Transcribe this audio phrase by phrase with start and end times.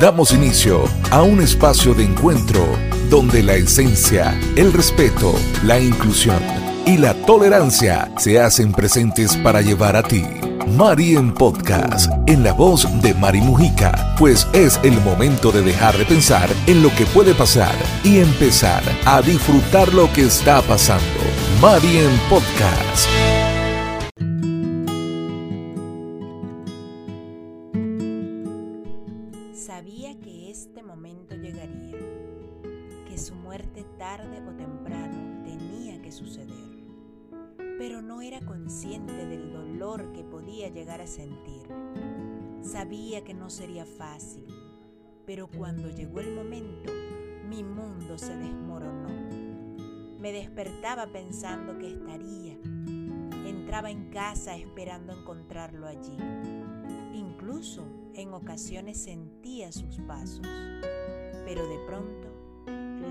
[0.00, 2.64] Damos inicio a un espacio de encuentro
[3.10, 5.34] donde la esencia, el respeto,
[5.64, 6.40] la inclusión
[6.86, 10.24] y la tolerancia se hacen presentes para llevar a ti
[10.76, 15.96] Mari en Podcast, en la voz de Mari Mujica, pues es el momento de dejar
[15.96, 17.74] de pensar en lo que puede pasar
[18.04, 21.04] y empezar a disfrutar lo que está pasando.
[21.60, 23.37] Mari en Podcast.
[30.88, 31.96] Momento llegaría,
[33.06, 36.68] que su muerte tarde o temprano tenía que suceder
[37.78, 41.68] pero no era consciente del dolor que podía llegar a sentir.
[42.60, 44.44] Sabía que no sería fácil,
[45.24, 46.92] pero cuando llegó el momento,
[47.48, 49.08] mi mundo se desmoronó.
[50.18, 52.58] Me despertaba pensando que estaría.
[53.46, 56.16] Entraba en casa esperando encontrarlo allí.
[57.14, 57.86] Incluso
[58.18, 60.44] en ocasiones sentía sus pasos,
[61.44, 62.28] pero de pronto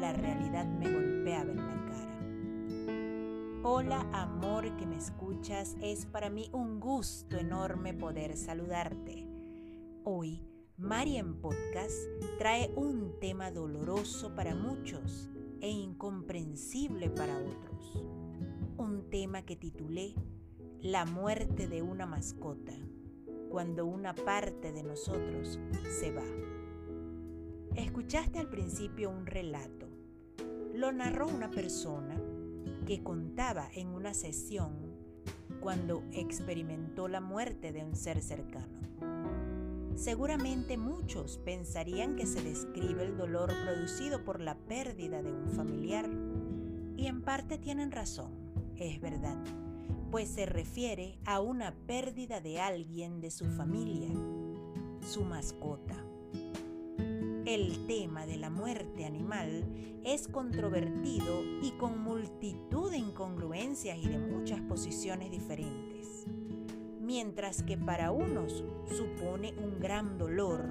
[0.01, 2.19] la realidad me golpeaba en la cara.
[3.63, 9.25] Hola amor que me escuchas, es para mí un gusto enorme poder saludarte.
[10.03, 11.95] Hoy, Marian Podcast
[12.37, 15.29] trae un tema doloroso para muchos
[15.61, 18.03] e incomprensible para otros.
[18.77, 20.15] Un tema que titulé
[20.81, 22.73] La muerte de una mascota,
[23.49, 25.59] cuando una parte de nosotros
[25.99, 26.23] se va.
[27.75, 29.87] Escuchaste al principio un relato.
[30.73, 32.19] Lo narró una persona
[32.85, 34.73] que contaba en una sesión
[35.59, 38.77] cuando experimentó la muerte de un ser cercano.
[39.95, 46.07] Seguramente muchos pensarían que se describe el dolor producido por la pérdida de un familiar.
[46.95, 48.31] Y en parte tienen razón,
[48.75, 49.37] es verdad,
[50.11, 54.09] pues se refiere a una pérdida de alguien de su familia,
[55.01, 55.95] su mascota.
[57.45, 59.63] El tema de la muerte animal
[60.03, 66.25] es controvertido y con multitud de incongruencias y de muchas posiciones diferentes.
[66.99, 70.65] Mientras que para unos supone un gran dolor,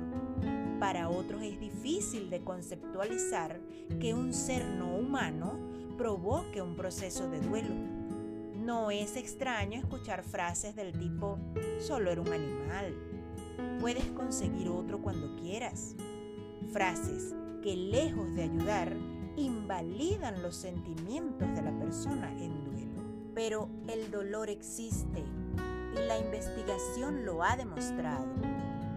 [0.78, 3.58] para otros es difícil de conceptualizar
[3.98, 5.58] que un ser no humano
[5.96, 7.95] provoque un proceso de duelo.
[8.66, 11.38] No es extraño escuchar frases del tipo,
[11.78, 12.96] solo era un animal,
[13.80, 15.94] puedes conseguir otro cuando quieras
[16.72, 17.32] frases
[17.62, 18.92] que lejos de ayudar,
[19.36, 23.02] invalidan los sentimientos de la persona en duelo.
[23.36, 25.22] Pero el dolor existe
[25.94, 28.26] y la investigación lo ha demostrado.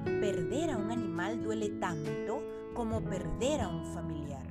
[0.03, 2.41] Perder a un animal duele tanto
[2.73, 4.47] como perder a un familiar.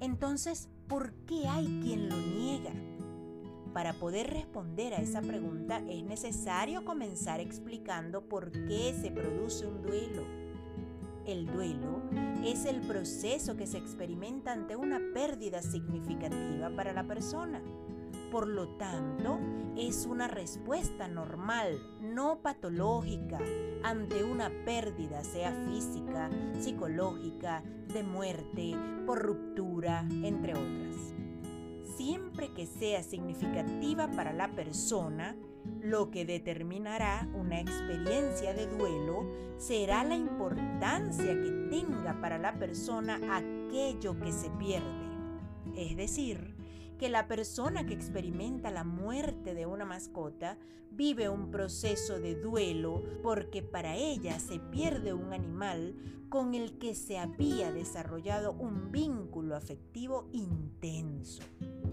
[0.00, 2.72] Entonces, ¿por qué hay quien lo niega?
[3.72, 9.82] Para poder responder a esa pregunta es necesario comenzar explicando por qué se produce un
[9.82, 10.42] duelo
[11.26, 12.02] el duelo
[12.44, 17.62] es el proceso que se experimenta ante una pérdida significativa para la persona.
[18.32, 19.38] Por lo tanto,
[19.76, 23.38] es una respuesta normal, no patológica,
[23.84, 26.28] ante una pérdida, sea física,
[26.58, 27.62] psicológica,
[27.92, 28.74] de muerte,
[29.06, 31.11] por ruptura, entre otras.
[32.32, 35.36] Siempre que sea significativa para la persona,
[35.82, 39.26] lo que determinará una experiencia de duelo
[39.58, 44.86] será la importancia que tenga para la persona aquello que se pierde.
[45.76, 46.56] Es decir,
[46.98, 50.56] que la persona que experimenta la muerte de una mascota
[50.90, 55.94] vive un proceso de duelo porque para ella se pierde un animal
[56.30, 61.42] con el que se había desarrollado un vínculo afectivo intenso.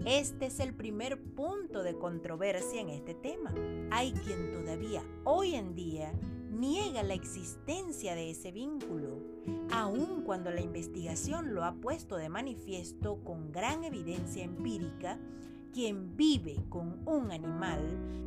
[0.06, 3.54] Este es el primer punto de controversia en este tema.
[3.90, 6.14] Hay quien todavía hoy en día
[6.50, 9.18] niega la existencia de ese vínculo,
[9.70, 15.18] aun cuando la investigación lo ha puesto de manifiesto con gran evidencia empírica.
[15.74, 17.80] Quien vive con un animal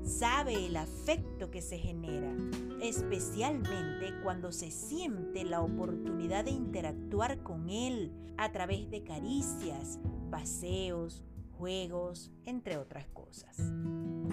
[0.03, 2.33] sabe el afecto que se genera,
[2.81, 9.99] especialmente cuando se siente la oportunidad de interactuar con él a través de caricias,
[10.31, 11.23] paseos,
[11.63, 13.57] juegos, entre otras cosas.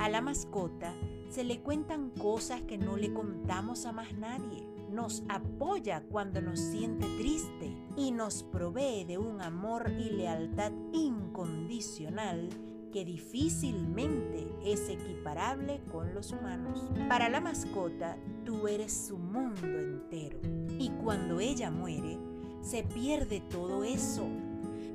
[0.01, 0.93] A la mascota
[1.29, 4.67] se le cuentan cosas que no le contamos a más nadie.
[4.91, 12.49] Nos apoya cuando nos siente triste y nos provee de un amor y lealtad incondicional
[12.93, 16.83] que difícilmente es equiparable con los humanos.
[17.09, 20.41] Para la mascota, tú eres su mundo entero.
[20.81, 22.19] Y cuando ella muere,
[22.61, 24.27] se pierde todo eso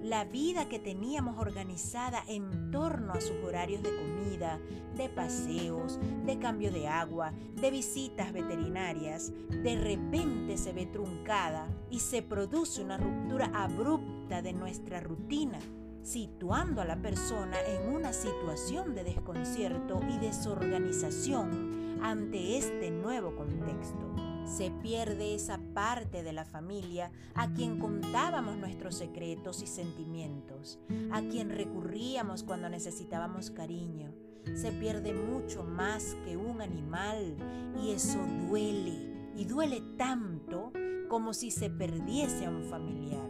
[0.05, 4.59] la vida que teníamos organizada en torno a sus horarios de comida,
[4.95, 12.01] de paseos, de cambio de agua, de visitas veterinarias, de repente se ve truncada y
[12.01, 15.57] se produce una ruptura abrupta de nuestra rutina,
[16.03, 24.24] situando a la persona en una situación de desconcierto y desorganización ante este nuevo contexto.
[24.45, 30.79] Se pierde esa parte de la familia a quien contábamos nuestros secretos y sentimientos,
[31.11, 34.13] a quien recurríamos cuando necesitábamos cariño.
[34.53, 37.35] Se pierde mucho más que un animal
[37.83, 40.71] y eso duele, y duele tanto
[41.09, 43.27] como si se perdiese a un familiar.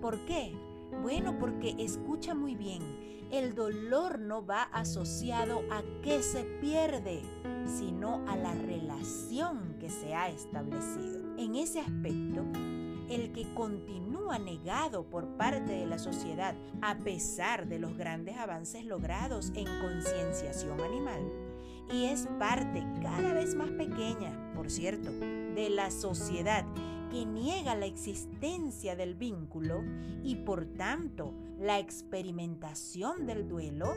[0.00, 0.54] ¿Por qué?
[1.02, 2.82] Bueno, porque escucha muy bien,
[3.30, 7.22] el dolor no va asociado a qué se pierde,
[7.66, 11.36] sino a la relación que se ha establecido.
[11.38, 12.44] En ese aspecto,
[13.08, 18.84] el que continúa negado por parte de la sociedad a pesar de los grandes avances
[18.84, 21.20] logrados en concienciación animal,
[21.92, 26.64] y es parte cada vez más pequeña, por cierto, de la sociedad
[27.10, 29.82] que niega la existencia del vínculo
[30.22, 33.92] y por tanto la experimentación del duelo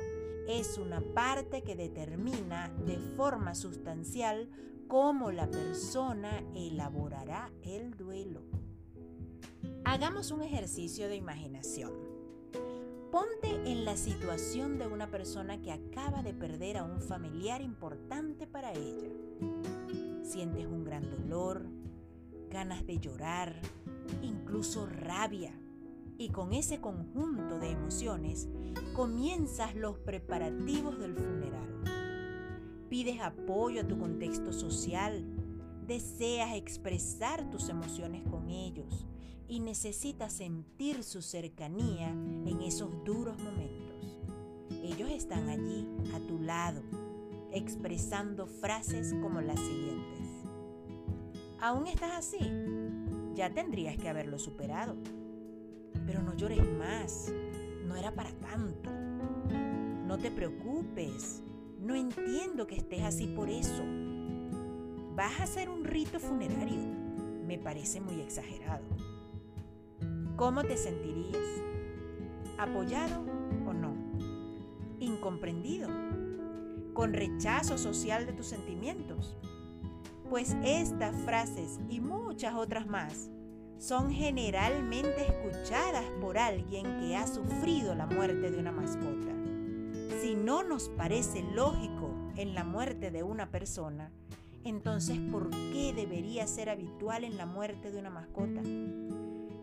[0.47, 4.50] es una parte que determina de forma sustancial
[4.88, 8.42] cómo la persona elaborará el duelo.
[9.83, 11.92] Hagamos un ejercicio de imaginación.
[13.12, 18.45] Ponte en la situación de una persona que acaba de perder a un familiar importante
[18.45, 19.09] para ella.
[20.24, 21.65] Sientes un gran dolor,
[22.50, 23.62] ganas de llorar,
[24.21, 25.53] incluso rabia.
[26.18, 28.48] Y con ese conjunto de emociones
[28.94, 31.84] comienzas los preparativos del funeral.
[32.90, 35.26] Pides apoyo a tu contexto social,
[35.86, 39.06] deseas expresar tus emociones con ellos
[39.48, 43.86] y necesitas sentir su cercanía en esos duros momentos.
[44.84, 46.82] Ellos están allí a tu lado,
[47.52, 50.30] expresando frases como las siguientes.
[51.60, 52.40] ¿Aún estás así?
[53.34, 54.96] Ya tendrías que haberlo superado.
[56.06, 57.31] Pero no llores más.
[57.86, 58.90] No era para tanto.
[60.06, 61.44] No te preocupes.
[61.80, 63.84] No entiendo que estés así por eso.
[65.16, 66.94] Vas a hacer un rito funerario.
[67.46, 68.86] Me parece muy exagerado.
[70.36, 71.62] ¿Cómo te sentirías?
[72.57, 73.22] ¿Apoyado
[73.66, 73.96] o no?
[75.00, 75.90] ¿Incomprendido?
[76.94, 79.38] ¿Con rechazo social de tus sentimientos?
[80.30, 83.30] pues estas frases y muchas otras más
[83.77, 89.31] son generalmente escuchadas por alguien que ha sufrido la muerte de una mascota.
[90.22, 94.12] Si no nos parece lógico en la muerte de una persona,
[94.63, 98.62] entonces ¿por qué debería ser habitual en la muerte de una mascota?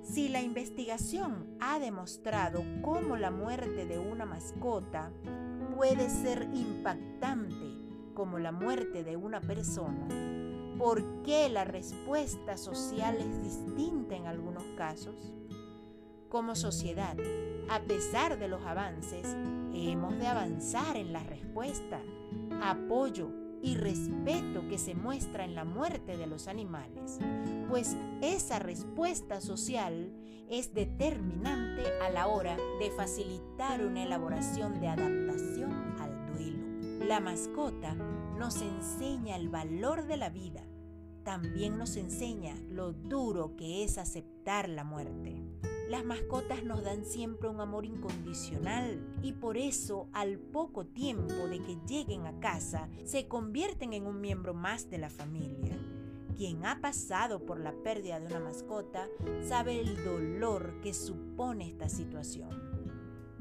[0.02, 5.10] Si la investigación ha demostrado cómo la muerte de una mascota
[5.76, 7.80] puede ser impactante
[8.14, 10.06] como la muerte de una persona,
[10.82, 15.14] ¿Por qué la respuesta social es distinta en algunos casos?
[16.28, 17.16] Como sociedad,
[17.70, 19.24] a pesar de los avances,
[19.72, 22.00] hemos de avanzar en la respuesta,
[22.60, 23.30] apoyo
[23.62, 27.20] y respeto que se muestra en la muerte de los animales,
[27.68, 30.12] pues esa respuesta social
[30.50, 35.21] es determinante a la hora de facilitar una elaboración de adaptación.
[37.12, 37.92] La mascota
[38.38, 40.64] nos enseña el valor de la vida,
[41.24, 45.42] también nos enseña lo duro que es aceptar la muerte.
[45.90, 51.62] Las mascotas nos dan siempre un amor incondicional y por eso al poco tiempo de
[51.62, 55.76] que lleguen a casa se convierten en un miembro más de la familia.
[56.34, 59.06] Quien ha pasado por la pérdida de una mascota
[59.46, 62.71] sabe el dolor que supone esta situación.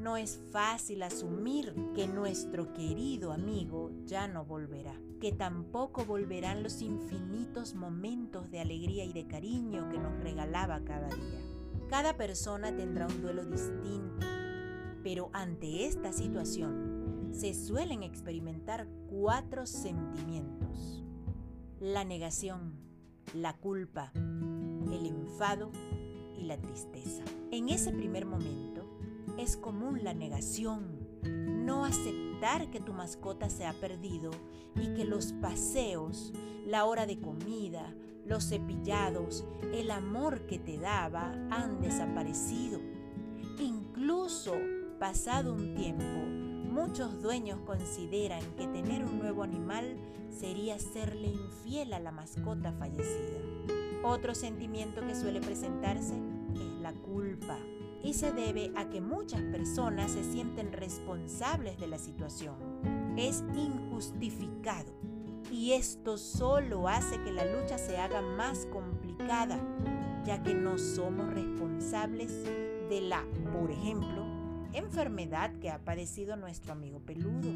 [0.02, 6.82] No es fácil asumir que nuestro querido amigo ya no volverá, que tampoco volverán los
[6.82, 11.40] infinitos momentos de alegría y de cariño que nos regalaba cada día.
[11.88, 14.26] Cada persona tendrá un duelo distinto,
[15.04, 21.06] pero ante esta situación se suelen experimentar cuatro sentimientos.
[21.80, 22.74] La negación,
[23.36, 25.72] la culpa, el enfado
[26.40, 27.24] y la tristeza.
[27.52, 28.91] En ese primer momento,
[29.38, 34.32] es común la negación, no aceptar que tu mascota se ha perdido
[34.76, 36.34] y que los paseos,
[36.66, 37.94] la hora de comida,
[38.26, 42.80] los cepillados, el amor que te daba han desaparecido.
[43.60, 44.54] Incluso
[45.00, 46.04] pasado un tiempo,
[46.72, 49.98] muchos dueños consideran que tener un nuevo animal
[50.30, 53.40] sería serle infiel a la mascota fallecida.
[54.04, 56.16] Otro sentimiento que suele presentarse
[56.56, 57.58] es la culpa
[58.04, 62.56] y se debe a que muchas personas se sienten responsables de la situación.
[63.18, 64.94] Es injustificado
[65.52, 69.60] y esto solo hace que la lucha se haga más complicada,
[70.26, 72.32] ya que no somos responsables
[72.90, 74.26] de la, por ejemplo,
[74.74, 77.50] enfermedad que ha padecido nuestro amigo peludo.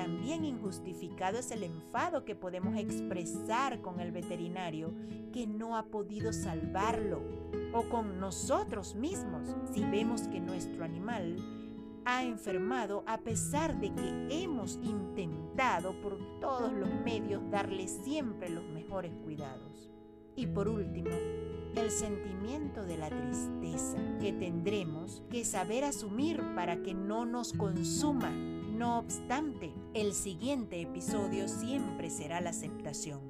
[0.00, 4.94] También injustificado es el enfado que podemos expresar con el veterinario
[5.30, 7.20] que no ha podido salvarlo
[7.74, 11.36] o con nosotros mismos si vemos que nuestro animal
[12.06, 18.64] ha enfermado a pesar de que hemos intentado por todos los medios darle siempre los
[18.70, 19.90] mejores cuidados.
[20.34, 21.10] Y por último,
[21.76, 28.32] el sentimiento de la tristeza que tendremos que saber asumir para que no nos consuma.
[28.80, 33.20] No obstante, el siguiente episodio siempre será la aceptación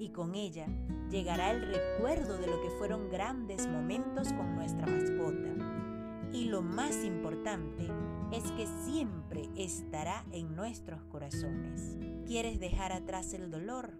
[0.00, 0.66] y con ella
[1.08, 6.32] llegará el recuerdo de lo que fueron grandes momentos con nuestra mascota.
[6.32, 7.86] Y lo más importante
[8.32, 11.96] es que siempre estará en nuestros corazones.
[12.26, 13.92] ¿Quieres dejar atrás el dolor?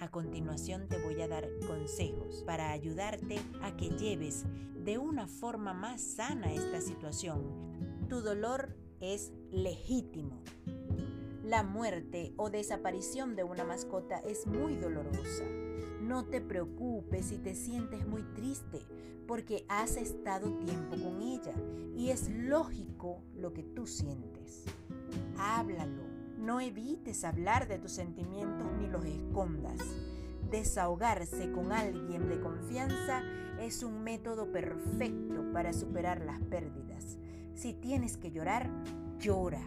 [0.00, 4.44] A continuación te voy a dar consejos para ayudarte a que lleves
[4.84, 8.06] de una forma más sana esta situación.
[8.10, 10.42] Tu dolor es legítimo.
[11.44, 15.44] La muerte o desaparición de una mascota es muy dolorosa.
[16.02, 18.80] No te preocupes si te sientes muy triste,
[19.26, 21.54] porque has estado tiempo con ella
[21.96, 24.64] y es lógico lo que tú sientes.
[25.38, 29.78] Háblalo no evites hablar de tus sentimientos ni los escondas.
[30.50, 33.22] Desahogarse con alguien de confianza
[33.60, 37.18] es un método perfecto para superar las pérdidas.
[37.54, 38.70] Si tienes que llorar,
[39.20, 39.60] llora.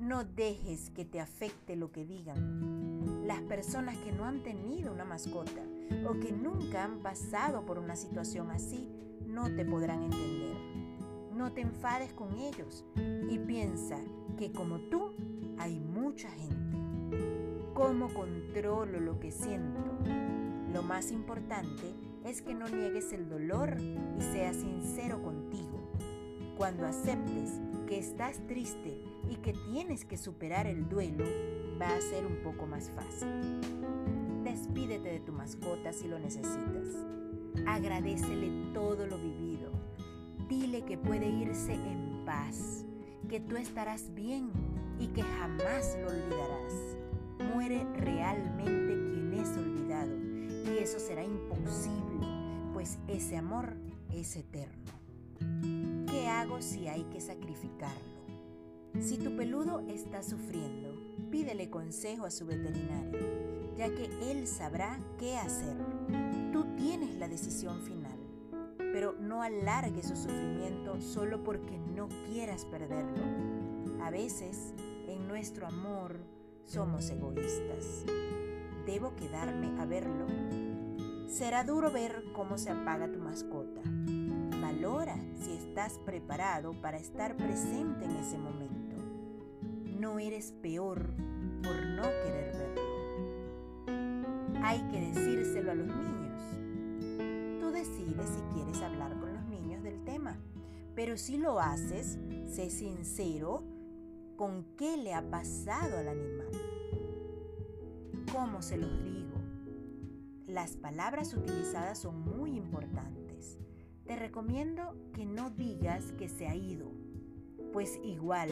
[0.00, 3.26] No dejes que te afecte lo que digan.
[3.26, 5.62] Las personas que no han tenido una mascota
[6.08, 8.88] o que nunca han pasado por una situación así
[9.26, 10.56] no te podrán entender.
[11.34, 12.84] No te enfades con ellos
[13.28, 13.98] y piensa
[14.38, 15.12] que como tú
[15.58, 16.78] hay mucha gente.
[17.74, 19.80] ¿Cómo controlo lo que siento?
[20.72, 21.92] Lo más importante
[22.24, 25.78] es que no niegues el dolor y seas sincero contigo.
[26.56, 27.60] Cuando aceptes
[27.92, 31.26] que estás triste y que tienes que superar el duelo,
[31.78, 33.28] va a ser un poco más fácil.
[34.42, 36.96] Despídete de tu mascota si lo necesitas.
[37.66, 39.72] Agradecele todo lo vivido.
[40.48, 42.86] Dile que puede irse en paz,
[43.28, 44.50] que tú estarás bien
[44.98, 46.96] y que jamás lo olvidarás.
[47.54, 50.16] Muere realmente quien es olvidado
[50.64, 52.26] y eso será imposible,
[52.72, 53.74] pues ese amor
[54.10, 54.92] es eterno.
[56.42, 58.26] ¿Qué hago si hay que sacrificarlo?
[59.00, 60.92] Si tu peludo está sufriendo,
[61.30, 65.76] pídele consejo a su veterinario, ya que él sabrá qué hacer.
[66.52, 68.18] Tú tienes la decisión final,
[68.76, 73.22] pero no alargue su sufrimiento solo porque no quieras perderlo.
[74.02, 74.74] A veces
[75.06, 76.16] en nuestro amor
[76.64, 78.04] somos egoístas.
[78.84, 80.26] ¿Debo quedarme a verlo?
[81.28, 83.80] Será duro ver cómo se apaga tu mascota.
[84.72, 88.96] Valora si estás preparado para estar presente en ese momento.
[90.00, 91.12] No eres peor
[91.62, 92.82] por no querer verlo.
[94.62, 96.40] Hay que decírselo a los niños.
[97.60, 100.38] Tú decides si quieres hablar con los niños del tema,
[100.94, 103.64] pero si lo haces, sé sincero
[104.36, 106.48] con qué le ha pasado al animal.
[108.32, 109.36] ¿Cómo se los digo?
[110.46, 113.11] Las palabras utilizadas son muy importantes.
[114.12, 116.92] Te recomiendo que no digas que se ha ido,
[117.72, 118.50] pues igual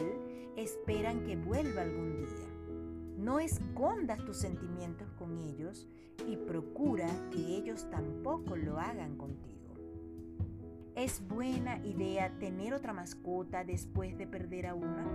[0.57, 2.47] esperan que vuelva algún día.
[3.19, 5.87] No escondas tus sentimientos con ellos
[6.27, 9.75] y procura que ellos tampoco lo hagan contigo.
[10.95, 15.05] ¿Es buena idea tener otra mascota después de perder a una?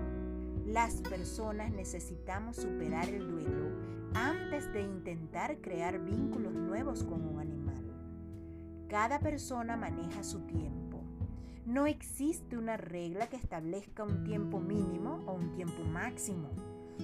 [0.64, 3.72] Las personas necesitamos superar el duelo
[4.14, 7.55] antes de intentar crear vínculos nuevos con un animal.
[8.88, 11.00] Cada persona maneja su tiempo.
[11.66, 16.50] No existe una regla que establezca un tiempo mínimo o un tiempo máximo.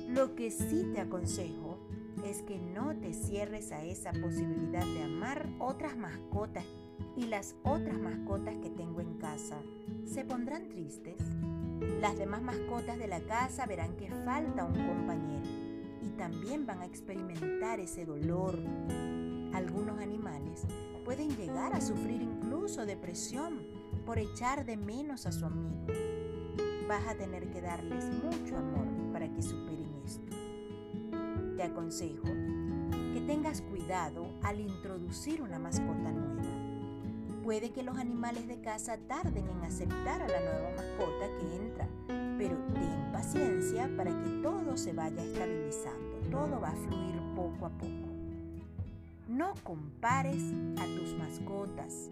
[0.09, 1.79] Lo que sí te aconsejo
[2.25, 6.65] es que no te cierres a esa posibilidad de amar otras mascotas
[7.17, 9.57] y las otras mascotas que tengo en casa
[10.05, 11.17] se pondrán tristes.
[12.01, 15.49] Las demás mascotas de la casa verán que falta un compañero
[16.01, 18.57] y también van a experimentar ese dolor.
[19.53, 20.65] Algunos animales
[21.05, 23.61] pueden llegar a sufrir incluso depresión
[24.07, 25.87] por echar de menos a su amigo.
[26.89, 30.37] Vas a tener que darles mucho amor para que superen esto.
[31.57, 32.29] Te aconsejo
[33.13, 36.43] que tengas cuidado al introducir una mascota nueva.
[37.43, 41.89] Puede que los animales de casa tarden en aceptar a la nueva mascota que entra,
[42.39, 47.71] pero ten paciencia para que todo se vaya estabilizando, todo va a fluir poco a
[47.71, 48.12] poco.
[49.43, 50.41] No compares
[50.79, 52.11] a tus mascotas.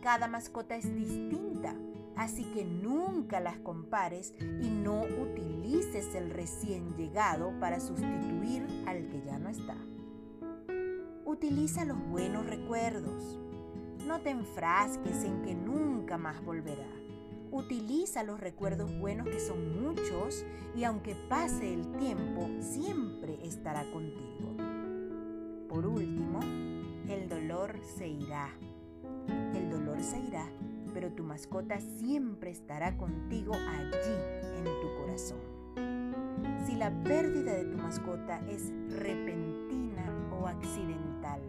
[0.00, 1.74] Cada mascota es distinta,
[2.14, 9.22] así que nunca las compares y no utilices el recién llegado para sustituir al que
[9.26, 9.76] ya no está.
[11.24, 13.40] Utiliza los buenos recuerdos.
[14.06, 16.86] No te enfrasques en que nunca más volverá.
[17.50, 20.44] Utiliza los recuerdos buenos que son muchos
[20.76, 24.54] y aunque pase el tiempo, siempre estará contigo.
[25.72, 26.31] Por último,
[27.82, 28.48] se irá.
[29.54, 30.46] El dolor se irá,
[30.94, 34.16] pero tu mascota siempre estará contigo allí
[34.56, 35.40] en tu corazón.
[36.66, 40.04] Si la pérdida de tu mascota es repentina
[40.40, 41.40] o accidental,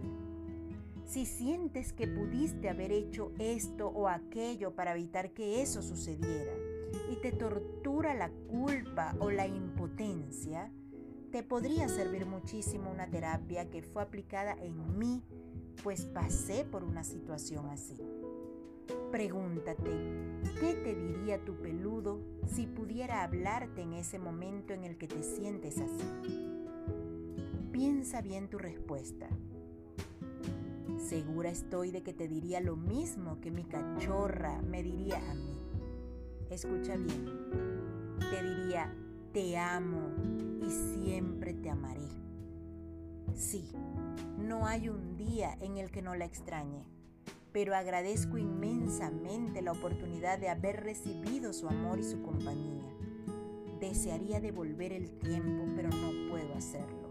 [1.05, 6.53] si sientes que pudiste haber hecho esto o aquello para evitar que eso sucediera
[7.11, 10.71] y te tortura la culpa o la impotencia,
[11.31, 15.23] te podría servir muchísimo una terapia que fue aplicada en mí,
[15.81, 17.97] pues pasé por una situación así.
[19.11, 19.91] Pregúntate,
[20.59, 25.23] ¿qué te diría tu peludo si pudiera hablarte en ese momento en el que te
[25.23, 26.49] sientes así?
[27.71, 29.29] Piensa bien tu respuesta.
[30.97, 35.57] Segura estoy de que te diría lo mismo que mi cachorra me diría a mí.
[36.49, 37.25] Escucha bien.
[38.19, 38.93] Te diría,
[39.33, 40.11] te amo
[40.61, 42.07] y siempre te amaré.
[43.35, 43.71] Sí,
[44.37, 46.85] no hay un día en el que no la extrañe,
[47.51, 52.83] pero agradezco inmensamente la oportunidad de haber recibido su amor y su compañía.
[53.79, 57.09] Desearía devolver el tiempo, pero no puedo hacerlo.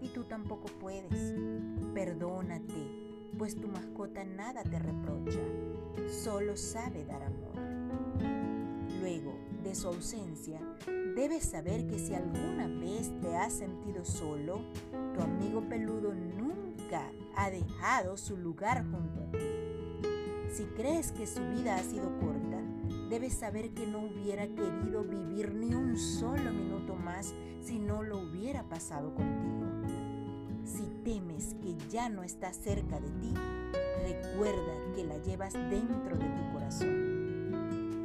[0.00, 1.34] Y tú tampoco puedes.
[1.94, 5.40] Perdónate, pues tu mascota nada te reprocha,
[6.08, 7.54] solo sabe dar amor.
[9.00, 10.60] Luego de su ausencia,
[11.18, 14.60] Debes saber que si alguna vez te has sentido solo,
[15.16, 20.08] tu amigo peludo nunca ha dejado su lugar junto a ti.
[20.52, 22.60] Si crees que su vida ha sido corta,
[23.10, 28.18] debes saber que no hubiera querido vivir ni un solo minuto más si no lo
[28.18, 29.66] hubiera pasado contigo.
[30.64, 33.34] Si temes que ya no está cerca de ti,
[34.06, 37.07] recuerda que la llevas dentro de tu corazón.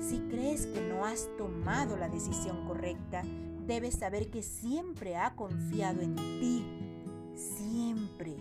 [0.03, 3.23] Si crees que no has tomado la decisión correcta,
[3.65, 6.65] debes saber que siempre ha confiado en ti.
[7.35, 8.35] Siempre.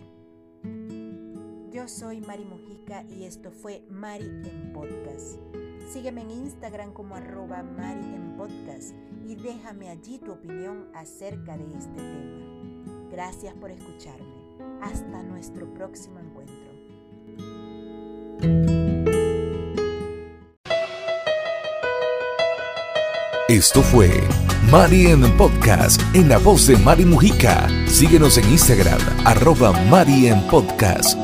[1.71, 5.39] Yo soy Mari Mujica y esto fue Mari en Podcast.
[5.89, 8.93] Sígueme en Instagram como arroba Mari en Podcast
[9.25, 13.09] y déjame allí tu opinión acerca de este tema.
[13.09, 14.35] Gracias por escucharme.
[14.81, 16.32] Hasta nuestro próximo encuentro.
[23.53, 24.09] Esto fue
[24.71, 27.67] Mari en Podcast, en la voz de Mari Mujica.
[27.85, 31.22] Síguenos en Instagram, arroba Mari en Podcast.